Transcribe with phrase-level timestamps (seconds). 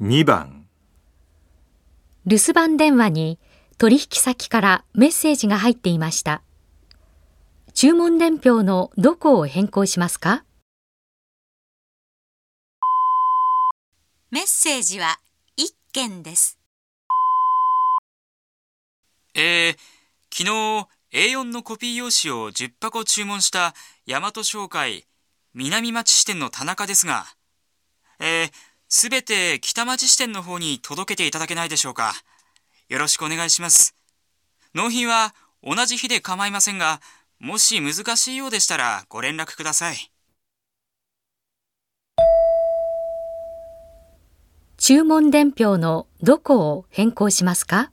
[0.00, 0.68] 2番
[2.24, 3.40] 留守番電話に
[3.78, 6.40] 取引先からメッセージが入っていました。
[7.74, 10.44] 注文伝票のどこを変更しますか？
[14.30, 15.18] メッセージは
[15.56, 16.60] 1件です。
[19.34, 19.76] えー、
[20.32, 20.44] 昨
[21.12, 23.74] 日 A4 のコピー用紙を10箱注文した
[24.06, 25.06] 大和商会
[25.54, 27.26] 南町支店の田中ですが、
[28.20, 28.52] えー、
[28.90, 32.14] すべて北町支店の方に届けていただけないでしょうか。
[32.88, 33.94] よろしくお願いします。
[34.74, 37.00] 納品は同じ日で構いませんが、
[37.38, 40.10] もし難しいようでしたらご連絡ください。
[44.78, 47.92] 注文伝票のどこを変更しますか？